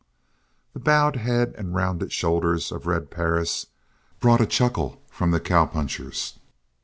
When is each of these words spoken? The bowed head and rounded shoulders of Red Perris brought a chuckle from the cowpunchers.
The 0.73 0.79
bowed 0.79 1.17
head 1.17 1.53
and 1.59 1.75
rounded 1.75 2.11
shoulders 2.11 2.71
of 2.71 2.87
Red 2.87 3.11
Perris 3.11 3.67
brought 4.19 4.41
a 4.41 4.47
chuckle 4.47 4.99
from 5.11 5.29
the 5.29 5.39
cowpunchers. 5.39 6.39